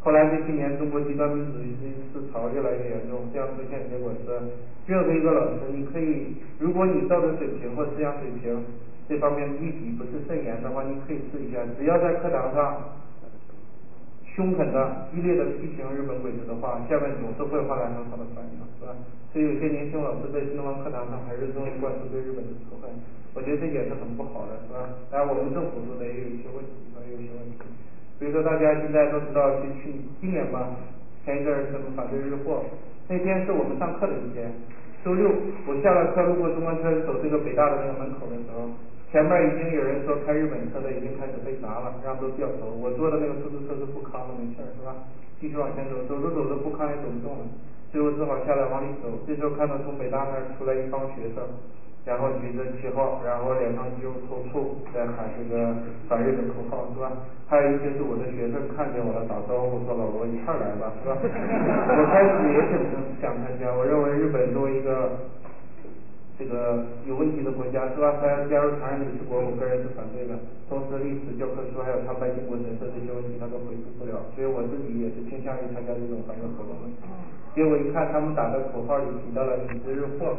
[0.00, 1.76] 后来这些年，中国极端民主义
[2.08, 4.32] 思潮越来越严重，这样出现结果是，
[4.88, 8.64] 任何一个老师，你可以，如果你道德水平或思想水平
[9.06, 12.80] 这方面预底不是甚严的话，你可以试一下，只要在课堂上
[14.34, 18.90] 凶狠的、激烈的批评日本鬼子的话，下面总是会换来很好的反应，是吧？
[19.30, 22.90] 所以有些年轻老师在新东方课堂上还是容易灌输对日本的仇恨。
[23.34, 24.90] 我觉得这也是很不好的，是吧？
[25.10, 27.62] 当然，我们政府做的也有一些问题，啊，有一些问题。
[28.18, 30.70] 比如说，大家现在都知道，就去今年吧，
[31.24, 32.62] 前一阵儿什么反对日货，
[33.06, 34.50] 那天是我们上课的一天，
[35.04, 35.30] 周六，
[35.66, 38.70] 我下了课路过中关村走这个北大的那个门口的时候，
[39.10, 42.70] 前面已经有人说开日本车的已经开始被砸了，然后都掉头。
[42.76, 44.94] 我坐的那个出租车是不康的，没事儿，是吧？
[45.40, 47.44] 继续往前走，走着走着不康也走不动了，
[47.92, 49.10] 最后只好下来往里走。
[49.26, 51.42] 这时候看到从北大那儿出来一帮学生。
[52.04, 55.72] 然后举着旗号，然后脸上肌肉抽搐，在喊这个
[56.06, 57.08] 反日的口号，是吧？
[57.48, 62.76] 还有一些是我的学生看见我了，打招呼说：“老罗一块来吧，是吧？” 我开始也挺
[63.24, 65.16] 想参加，我认为日本作为一个
[66.38, 68.18] 这个有问题的国家是吧？
[68.20, 70.34] 他要加入常任理事国，我个人是反对的。
[70.68, 76.90] 同时，历史教科书还有参拜英国神社这些问题，他都回避不了，所以我自己也是倾向于参加这种反右活动的。
[77.54, 80.34] 因为我一看他们打的口号里提到了抵制日货。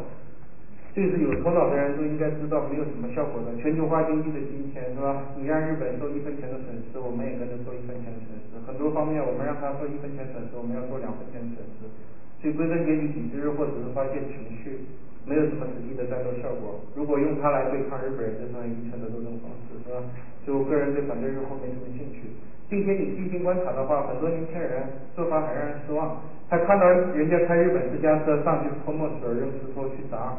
[0.95, 3.51] 这是有头脑的人都应该知道没有什么效果的。
[3.59, 5.27] 全球化经济的今天是吧？
[5.35, 8.55] 你让日本受一分钱的损失，我们也跟着受一分钱的损失。
[8.63, 11.91] 很多方面我们让他受一分钱损失，我们要受两分钱的损失。
[12.39, 14.87] 所以归根结底，抵制日货只是发泄情绪，
[15.25, 16.79] 没有什么实际的战斗效果。
[16.95, 19.99] 如果用它来对抗日本人，这是很愚蠢的斗争方式，是吧？
[20.45, 22.29] 就个人对反对日货没什么兴趣。
[22.69, 24.81] 并且你细心观察的话，很多年轻人
[25.15, 26.21] 做法很让人失望。
[26.49, 30.33] 他看到人家开日本私家车上去泼墨水、扔石头去砸。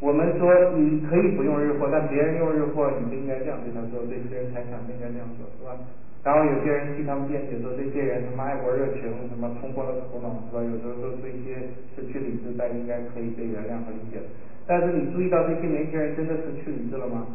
[0.00, 5.76] 我们说你可以不用日货，但别人用日货，你不应该这样对他说，对私人财产不应该这样说，是吧？
[6.24, 10.60] 然后有些人替他们辩解说，这些人他妈爱国热情，什么冲破了头脑，是吧？
[10.60, 11.56] 有时候说出一些
[11.94, 14.20] 失去理智，但应该可以被原谅和理解。
[14.66, 17.26] 但是你注意到这些年轻人真的失去理智了吗？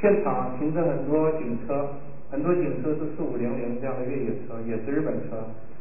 [0.00, 1.88] 现场停着很多警车，
[2.30, 5.38] 很多警车是四五零零这样的越野车，也是日本车，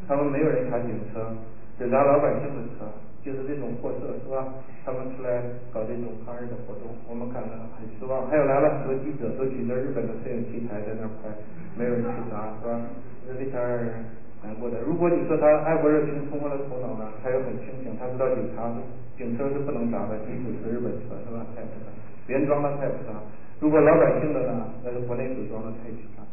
[0.07, 1.33] 他们没有人查警车，
[1.77, 2.85] 只查老百姓的车。
[3.21, 4.49] 就是这种货色是吧？
[4.83, 8.25] 他们出来搞这种抗日的活动，我们感到很失望。
[8.27, 11.29] 还有来了很多记者，都举着日本的摄影器材在那拍，
[11.77, 12.81] 没有人去砸是吧？
[13.29, 14.05] 是非常让人
[14.41, 14.81] 难过的。
[14.81, 18.81] 如果你说他爱国热情冲昏了头脑呢，他又很清醒，他知道警察是
[19.21, 21.45] 警车是不能砸的，即使是日本车是吧？
[21.53, 21.93] 他也不砸，
[22.25, 23.13] 原装的他也不砸。
[23.61, 26.25] 如果老百姓的呢，那是国内组装的他也去砸。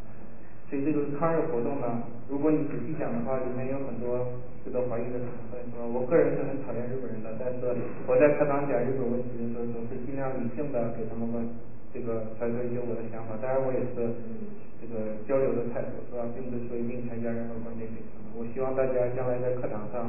[0.69, 4.25] 所以这个抗日活动呢，如果你仔细讲的话，里面有很多
[4.69, 5.81] 值得怀疑的成分，是吧？
[5.81, 7.57] 我个人是很讨厌日本人的，但是
[8.05, 11.41] 我在课堂讲日本问题的时候，总是尽量理性的给他们个
[11.89, 13.33] 这个传授一些我的想法。
[13.41, 14.13] 当然，我也是
[14.77, 16.21] 这个交流的态度，是吧？
[16.37, 18.21] 并不是说一定参加任何观点比赛。
[18.37, 20.05] 我希望大家将来在课堂上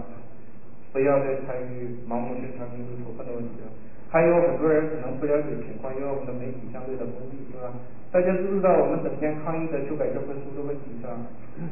[0.92, 3.72] 不要再参与盲目宣传民族仇恨的问题了。
[4.12, 7.72] 还有很多人可能不了解情况，因为我们的媒体相对的封闭，是吧？
[8.10, 11.14] 大家知不知道我们整天抗议的修改教科书的问题上，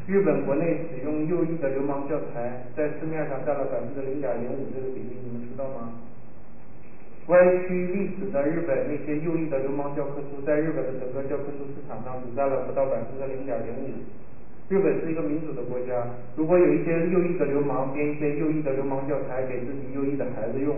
[0.07, 5.99] 日本国内使用右翼的流氓教材在市面上占了百分之零点零五这个比例，你们知道吗？
[7.27, 13.99] 歪曲历史的日本那些右翼的流氓教科书，在日本的整个教科书市场上只占了不到百分之零点零五。
[14.71, 20.77] 日本是一个民主的国家，如果有一些右翼的流氓编一些右翼的流氓教材给自己右翼的孩子用。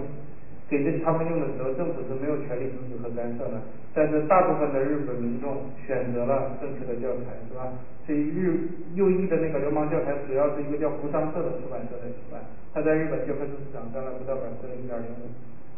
[0.70, 3.58] 给这他们用的时候，政府是没有权利阻止和干涉的。
[3.92, 7.74] 但是大部分的日本民众选择了正确的教材，是吧？
[8.06, 12.38] 所以日右翼的那个流氓教材，主要是一个叫扶桑社的出版社在出版，
[12.72, 15.26] 它在日本教科书市场占了不到百分之零点零五。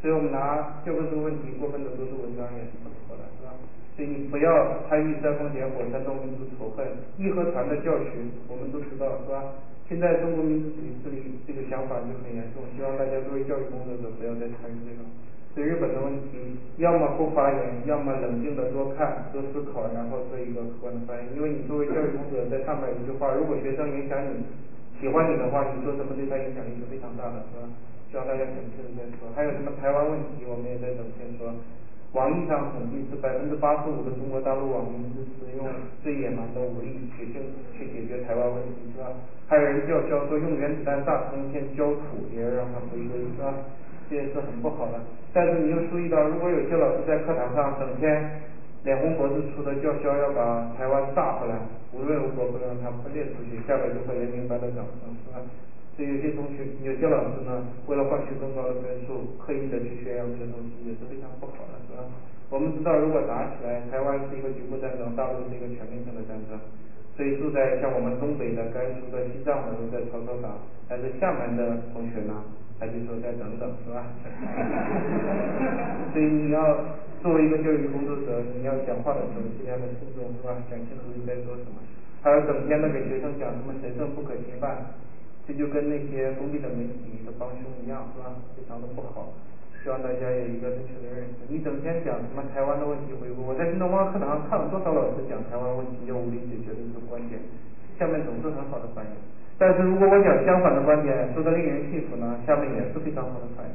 [0.05, 3.57] 所以我们拿教科书问题过分的读书文章也是不妥的，是吧？
[3.96, 6.85] 所以你不要参与煽风点火、煽动民族仇恨。
[7.16, 9.57] 义和团的教训我们都知道，是吧？
[9.92, 15.05] 现在中国民族主义势力这个想法就很严重，希望大家作为教育工作者不要再参与这种。
[15.52, 21.37] 对日本的问题，要么不发言，要么冷静的多看、多思考，然后做一个客观的反应。
[21.37, 24.40] 因为你作为教育工作者，在上面一句话，如果学生影响你、
[24.96, 27.68] 喜欢你的话，你说什么对他影响力是非常大的，是吧？
[28.09, 29.28] 希望大家审慎的再说。
[29.37, 31.52] 还有什么台湾问题，我们也在等先说。
[32.12, 35.64] 网易上统计是百分之八十五的中国大陆网民支持用
[36.05, 37.40] 最野蛮的武力血性
[37.72, 39.09] 去解决台湾问题，是吧？
[39.48, 43.55] 还有人叫嚣说用原子弹炸成一片焦土也要让他回归，是吧？
[44.11, 45.01] 这也是很不好的。
[45.33, 48.44] 但是你又注意到，如果有些老师在课堂上整天
[48.85, 51.57] 脸红脖子粗的叫嚣要把台湾炸回来，
[51.96, 55.40] 无论如何不能让它分裂出去，下边就会人民般的掌声，是吧？
[55.96, 61.71] 所以有些同学、有些老师呢，为了换取更高的分数，刻意的去宣扬这些东西，也是非常不好的，
[62.52, 66.60] 我们知道，如果打起来，台湾是一个局部战争，大陆是一个全面性的战争。
[67.16, 70.52] 所以住在像我们东北的、甘肃的、西藏的都在吵吵打，
[70.84, 72.44] 但是厦门的同学呢，
[72.76, 74.04] 他就说再等等，是吧？
[76.12, 76.60] 所以你要
[77.24, 80.52] 作为一个教育工作者，你要讲话的时候尽量的慎重，是吧？
[80.68, 81.80] 讲清楚你在说什么，
[82.20, 84.76] 还要整天的给学生讲什么神圣不可侵犯。
[85.48, 88.36] 这就跟那些封闭的媒体的帮凶一样，是吧？
[88.54, 89.32] 非常的不好。
[89.83, 91.42] 希望大家有一个正确的认识。
[91.51, 97.42] 你整天讲什么台湾的问题回顾，我在新东方课堂上看了多少老师讲台湾问题要无力解决的这个观点，
[97.99, 99.12] 下面总是很好的反应。
[99.59, 103.75] 但是如果我讲相反的观点，说的令人信服呢，下面也是非常好的反应。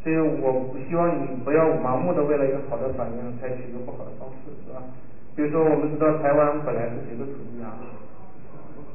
[0.00, 4.80] 所以我不希望你不要盲目的为了一个好的反应，采取一个不好的方式，是吧？
[5.36, 7.76] 比如说我们知道台湾本来是谁的土地啊？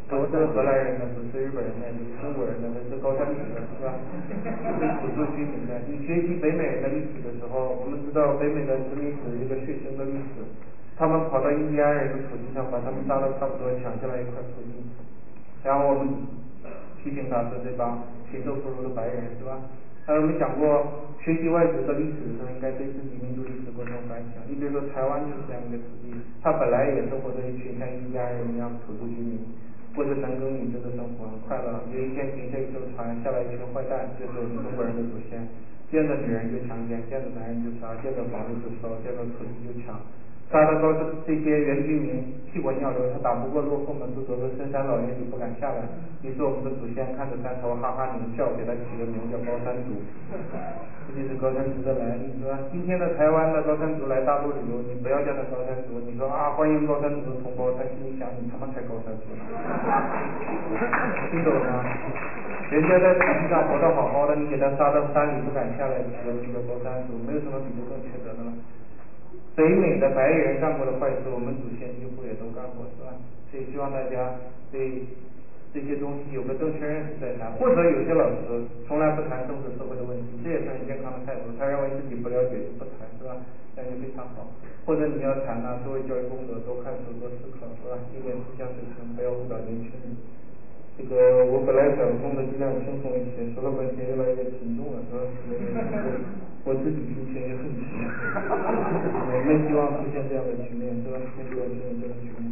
[0.07, 3.91] 不是荷兰人的，不是日本人的，是中国人的，那是高山族的，是吧？
[4.79, 5.75] 是土著居民的。
[5.87, 10.47] 你学习北美人的历史的时候，我们知道北美的殖民史一个血腥的历史，
[10.95, 14.79] 他们跑到印第安人的土地上，把他们杀的差不多，抢下来一块土地，
[15.63, 16.07] 然后我们
[17.03, 17.99] 批评他说这帮
[18.31, 19.59] 禽兽不如的白人，是吧？
[20.07, 24.39] 他有我们想过，学习外国的历史的时候，应该对自己民族历史过程反省。
[24.47, 29.35] 你比如说台湾就是这样一个土地，它本来也生活在一群像印第安人一样的土著居民，
[29.97, 31.81] 过着男耕女织的生活，快乐。
[31.89, 35.41] 有一天停下一艘船，下来一群坏蛋，就是我们中国人的祖先，
[35.89, 39.97] 见着女人就强奸，见着男人就杀，见着房子就烧，见着土地就抢。
[40.47, 45.83] 杀的都是这些原居民，屁滚尿流，他打不过落后门，都走到深山老林里不敢下来。
[46.23, 49.99] 于是我们的祖先看着山头哈哈狞笑，给他起个名叫高山族。
[51.03, 52.55] 这就是高山族的来历，是吧？
[52.71, 59.43] 今天的台湾的高山族来大陆旅游，你不要叫他高山族，你说啊欢迎高山族的同胞，他心里想你他妈才高山族呢。
[61.31, 61.83] 听懂了吗？
[62.71, 68.46] 人家在土地上活得好好的，你给他杀到山里不敢下来，起个名叫高山族，没有什么比这更缺德的了。
[69.57, 73.09] 北美的白人干过的坏事，我们祖先几乎也都干过，是吧？
[73.49, 74.37] 所以希望大家
[74.69, 75.01] 对
[75.73, 77.49] 这些东西有个正确认识再谈。
[77.57, 78.45] 或者有些老师
[78.85, 81.49] 从来不谈政治社会的问题，这也是很健康的态度。
[81.57, 83.33] 他认为自己不了解就不谈，是吧？
[83.73, 84.45] 那就非常好。
[84.85, 87.97] 或者你要谈呢，作为教育工作，多看书，多思考，是吧？
[88.13, 90.13] 一点思想水平，不要误导年轻人。
[91.01, 95.25] 这个我本来想弄的尽量轻松一些，说了半天越来越沉重了，是吧？
[96.67, 101.15] 我自己心情也很急，我们希望出现这样的局面，是吧？
[101.39, 102.51] 没希望出现这样的局面。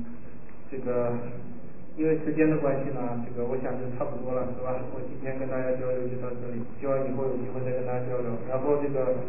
[0.71, 1.11] 这个
[1.99, 4.71] 因为时间的关系呢，这个我想就差不多了，是吧？
[4.95, 8.31] 我今天跟大家交流就到这里，希望以后有机会再跟大家交流。
[8.47, 9.19] 然后这个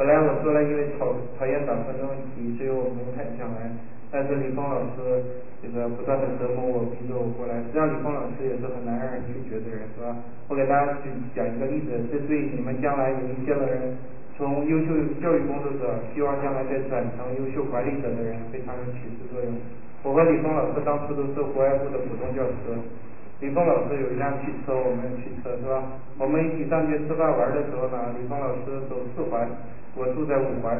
[0.00, 3.68] 本来我说了，因为讨讨厌打分的问题，所以我不太想来。
[4.08, 5.20] 但是李峰老师
[5.60, 7.60] 这个不断的折磨我，逼着我过来。
[7.68, 10.16] 实际上李峰老师也是很难让人拒绝的人，是吧？
[10.48, 13.94] 我给大家举讲一个例子，这对你们将来有一些的人，
[14.40, 19.52] 从优秀教育工作者，希望将来再转成优秀管理者的人，非常有启示作用。
[20.00, 22.72] 我和李峰老师当初都是国外部的普通教师，
[23.44, 25.84] 李峰老师有一辆汽车，我们汽车，是吧？
[26.16, 29.44] 我们一起上去吃饭玩的时候呢，李峰老师走四环，
[29.92, 30.72] 我住在五环，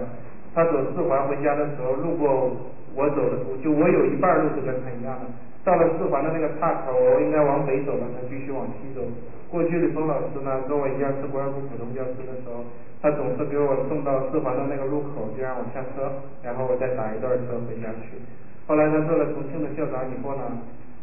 [0.57, 2.57] 他走四环回家的时候路过。
[2.93, 5.31] 我走的路，就我有一半路是跟他一样的。
[5.63, 9.01] 到了四环的那个岔口，我应该往北走了，他继续往西走。
[9.47, 12.67] 过去李峰老师呢，跟我一样是国二部普通教师的时候，
[13.01, 18.21] 他总是给我送到四环的那个路口，就让我下车，然后我再打一段车回家去。
[18.67, 20.45] 后来他做了重庆的校长以后呢，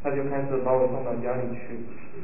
[0.03, 1.73] 他就开始把我送到家里去，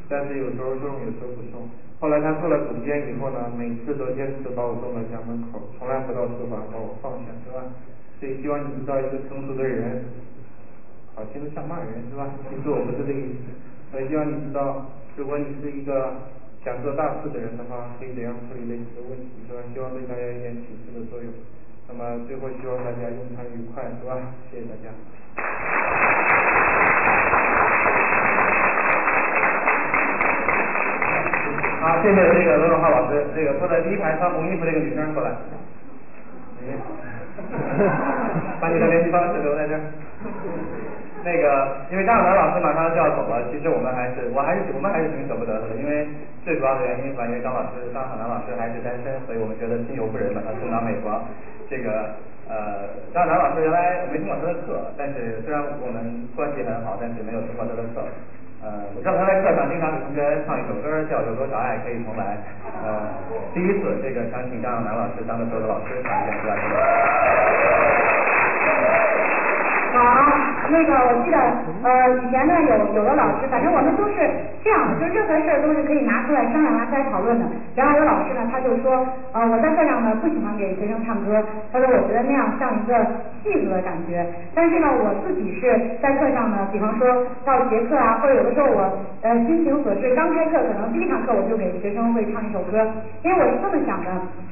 [0.08, 1.68] 但是有时候送，有时候不送。
[2.00, 7.66] 后来他做了总监以后呢，每次都坚持把我送到家门口，从来不到四环把我放下，是吧？
[8.20, 10.06] 所以希望你知道一个成熟的人，
[11.16, 12.30] 好听的像骂人是吧？
[12.48, 13.52] 其实我不是这个意思。
[13.92, 14.86] 我希望你知道，
[15.18, 16.14] 如果你是一个
[16.64, 19.60] 想做大事的人的话，可以怎样处理类似的问题是吧？
[19.74, 21.28] 希望对大家有点启示的作用。
[21.90, 24.16] 那么最后希望大家用餐愉快是吧？
[24.50, 24.88] 谢谢大家。
[31.84, 35.36] 好，谢谢这个罗永浩老师，这个坐在第一排穿红衣服这个女生过来。
[38.62, 39.82] 把你的联系方式留在这儿。
[41.24, 46.04] 那个，因为张小楠老师马上就要走了，其实我们还是，我还是，我们还是挺舍不得的，因为
[46.44, 51.16] 最主要的原因，因为张老师，张小楠老师还是单身，所以我们觉得心有不忍，把他送到美国。
[51.72, 52.12] 这个，
[52.52, 58.04] 呃，张小楠老师原来没听过他的课，但是虽然我们关系很好，但是没有听过他的课。
[58.60, 62.36] 呃，我知道他在课上经常给同学唱一首歌，叫《有多少爱可以重来》。
[62.84, 63.08] 呃，
[63.56, 66.52] 第一次这个想请张小楠老师当着所有的老师唱一遍，对
[69.96, 70.63] 好。
[70.74, 71.38] 那个我记得，
[71.86, 74.18] 呃，以前呢有有的老师，反正我们都是
[74.66, 77.46] 这样的，就任何事儿都是可以拿出来商量、拿出来讨论的。
[77.76, 81.38] 然后有老师呢，他就说，呃，我在课上呢不喜欢给学生唱歌，
[81.72, 82.98] 他说我觉得那样像一个
[83.46, 84.26] 戏子的感觉。
[84.56, 87.06] 但是呢，我自己是在课上呢，比方说
[87.46, 88.90] 到结课啊，或者有的时候我
[89.22, 92.82] 呃心情所致，刚开课可能第一堂课我就给学生会唱一首歌，
[93.22, 94.10] 因为我是这么想的，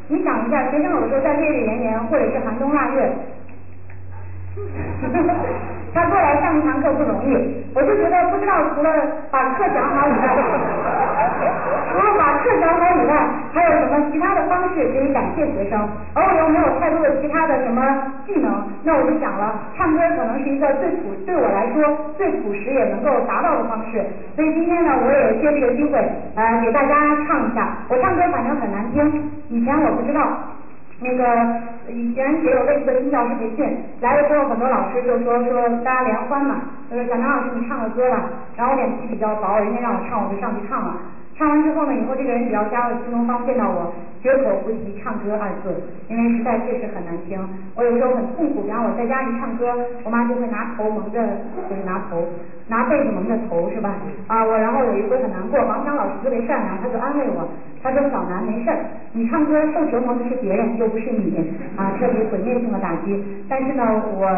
[0.07, 3.09] 你想一下，学生有的时候在烈日炎炎或者是寒冬腊月。
[5.93, 7.35] 他过来上一堂课不容易，
[7.75, 8.89] 我就觉得不知道除了
[9.29, 10.23] 把课讲好以外，
[11.91, 15.79] 除了把课讲好以外，还有什么其他的方式可以感谢学生？
[16.13, 17.83] 而我又没有太多的其他的什么
[18.25, 21.83] 技能，那我就想了，唱歌可能是一个最朴对我来说
[22.17, 24.03] 最朴实也能够达到的方式。
[24.35, 25.99] 所以今天呢，我也借这个机会
[26.35, 26.95] 呃给大家
[27.27, 27.67] 唱一下。
[27.89, 29.11] 我唱歌反正很难听，
[29.49, 30.21] 以前我不知道。
[31.01, 33.65] 那个以前也有类似的新教师培训，
[34.01, 38.23] 来了之后很多老师就说说大家联欢嘛，他说小张老师你唱个歌吧，
[38.55, 40.95] 然后我脸皮比较薄，人家让我唱我就上去唱了。
[41.41, 45.73] 唱完之后呢，以后这个人只要加入新东方见到我，绝口不提唱歌二字，
[46.07, 47.33] 因为实在确实很难听。
[47.73, 49.73] 我有时候很痛苦，然后我在家一唱歌，
[50.05, 51.17] 我妈就会拿头蒙着，
[51.67, 52.21] 就是拿头
[52.67, 53.89] 拿被子蒙着头，是吧？
[54.27, 57.49] 啊，我然后有一回很难过，王强老师特别善良，他就安慰我，
[57.81, 58.77] 他说小南没事儿，
[59.13, 61.33] 你唱歌受折磨的是别人，又不是你
[61.75, 63.17] 啊，彻底毁灭性的打击。
[63.49, 63.81] 但是呢，
[64.13, 64.29] 我。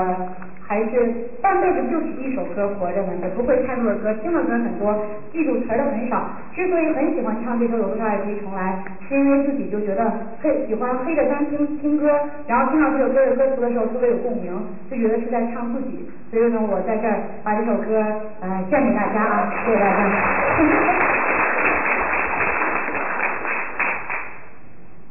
[0.66, 4.96] 还是半辈子就是一首歌活着呢，也不会太多的歌，听的歌很多，
[5.32, 6.24] 记住词的很少。
[6.56, 10.12] 之所以很喜欢唱这首《有多少爱可以重来》，是因为自己就觉得
[10.42, 12.08] 黑喜欢黑着肝听听歌，
[12.48, 14.54] 然后听到这首歌的歌词的时候特别有共鸣，
[14.90, 16.10] 就觉得是在唱自己。
[16.32, 18.02] 所以呢，我在这儿把这首歌
[18.42, 20.00] 呃献给大家啊，谢谢大家。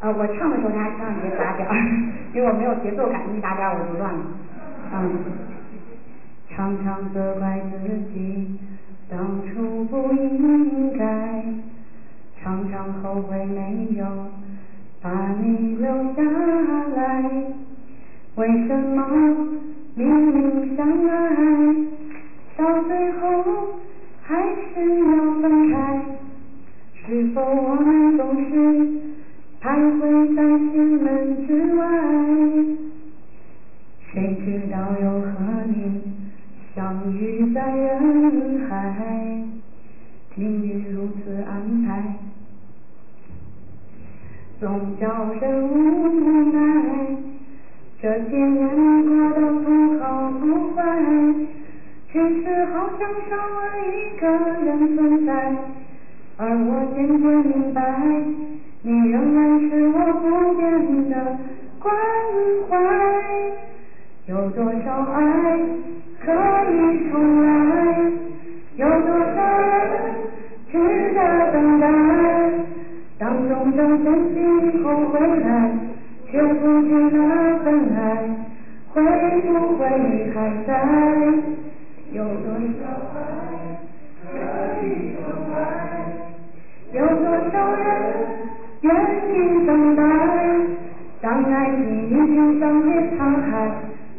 [0.02, 1.76] 呃，我唱的时候大家千万别打点儿，
[2.34, 4.20] 因为我没有节奏感，一打点儿我就乱了。
[6.50, 8.58] 常常责怪自己
[9.08, 11.44] 当初不应该，
[12.42, 14.04] 常常后悔没有
[15.00, 16.22] 把你留下
[16.94, 17.24] 来。
[18.34, 18.98] 为什么
[19.94, 21.16] 明明相爱，
[22.58, 23.20] 到最后
[24.22, 24.36] 还
[24.74, 25.06] 是要
[25.40, 26.02] 分开？
[27.06, 28.50] 是否我们总是
[29.62, 29.64] 徘
[29.96, 30.00] 徊
[30.36, 31.80] 在心门之外？
[34.12, 34.14] 谁
[34.44, 35.30] 知道又和
[35.68, 35.72] 你？
[37.02, 39.44] 相遇在人海，
[40.36, 42.14] 命运如此安排，
[44.60, 47.08] 总叫人无奈。
[48.00, 48.68] 这些年
[49.04, 50.80] 过得不好不坏，
[52.12, 54.28] 却是好像少了一个
[54.64, 55.56] 人存在。
[56.36, 57.80] 而我渐渐明白，
[58.82, 61.38] 你仍然是我不变的
[61.80, 61.92] 关
[62.68, 62.78] 怀。
[64.26, 65.58] 有多少爱？
[66.24, 66.30] 可
[66.70, 67.12] 以重
[67.42, 67.48] 来，
[68.76, 69.92] 有多少人
[70.70, 70.78] 值
[71.14, 71.18] 得
[71.52, 71.84] 等待？
[73.18, 75.70] 当众生真心后回来，
[76.30, 77.66] 却不知那份
[77.96, 77.98] 爱
[78.92, 79.02] 会
[79.42, 79.80] 不会
[80.32, 80.70] 还在？
[82.12, 82.46] 有多
[82.78, 82.80] 少
[83.14, 83.18] 爱
[84.22, 84.30] 可
[84.86, 85.18] 以重
[85.50, 85.56] 来？
[86.92, 87.82] 有多少人
[88.82, 88.86] 愿
[89.28, 90.00] 意等待？
[91.20, 93.20] 当爱情已经桑田沧
[93.50, 93.50] 海。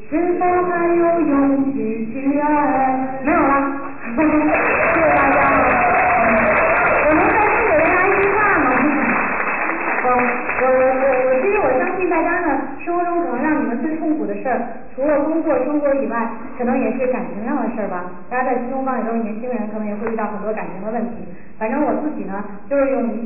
[0.10, 1.32] 是否还有勇
[1.74, 1.78] 气
[15.74, 18.06] 工作生活以外，可能也是感情上的事儿吧。
[18.30, 21.26] 大家在新东方也都是年轻人，可能也会遇到很多感情的问题。
[21.58, 23.23] 反正我自己呢，就是用，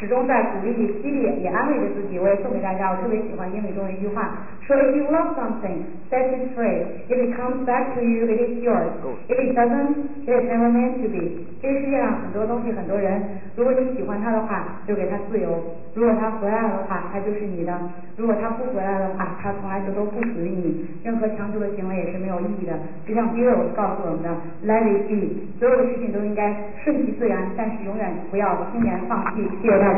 [0.00, 0.72] 始终在鼓励、
[1.02, 2.18] 激励，也安慰着自己。
[2.18, 4.32] 我也送给大家，我特别喜欢英语中的一句话，
[4.66, 7.04] 说 If you love something, set it free.
[7.10, 8.88] If it comes back to you, it is yours.
[9.28, 11.44] If it doesn't, it is never meant to be.
[11.60, 13.20] 这个世界上很多东西、很多人，
[13.56, 15.50] 如果你喜欢他的话，就给他自由；
[15.94, 17.72] 如果他回来了的话，他就是你的；
[18.16, 20.88] 如果他不回来的话，他从来就都不属于你。
[21.04, 22.72] 任何强求的行为也是没有意义的。
[23.06, 24.30] 就像 b i l l 告诉我们的
[24.64, 25.28] ，Let it be，
[25.58, 27.44] 所有的事情都应该顺其自然。
[27.54, 29.89] 但是永远不要轻言放弃，谢谢大家。
[29.90, 29.96] 好，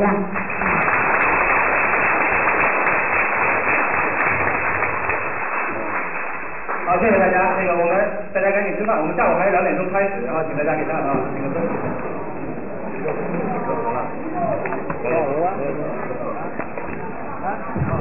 [6.99, 7.53] 谢谢大家。
[7.57, 7.93] 那个，我们
[8.33, 11.59] 大家赶紧吃饭，我们下午还有两点钟开始，然后请大家吃饭啊，你们都
[13.67, 13.87] 走吧。
[15.03, 15.13] 走完
[15.43, 15.45] 了，
[17.43, 17.92] 来。